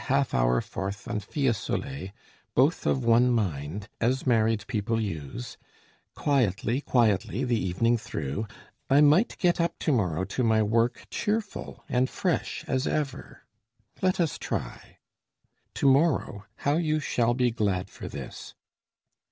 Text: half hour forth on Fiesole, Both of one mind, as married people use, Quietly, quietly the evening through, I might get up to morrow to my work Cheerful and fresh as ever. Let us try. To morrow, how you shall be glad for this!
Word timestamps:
half 0.05 0.33
hour 0.33 0.61
forth 0.61 1.07
on 1.07 1.19
Fiesole, 1.19 2.09
Both 2.55 2.87
of 2.87 3.05
one 3.05 3.29
mind, 3.29 3.87
as 3.99 4.25
married 4.25 4.65
people 4.65 4.99
use, 4.99 5.57
Quietly, 6.15 6.81
quietly 6.81 7.43
the 7.43 7.59
evening 7.63 7.99
through, 7.99 8.47
I 8.89 9.01
might 9.01 9.37
get 9.37 9.61
up 9.61 9.77
to 9.77 9.91
morrow 9.91 10.23
to 10.25 10.43
my 10.43 10.63
work 10.63 11.05
Cheerful 11.11 11.83
and 11.87 12.09
fresh 12.09 12.65
as 12.67 12.87
ever. 12.87 13.43
Let 14.01 14.19
us 14.19 14.39
try. 14.39 14.97
To 15.75 15.85
morrow, 15.87 16.47
how 16.55 16.77
you 16.77 16.99
shall 16.99 17.35
be 17.35 17.51
glad 17.51 17.87
for 17.91 18.07
this! 18.07 18.55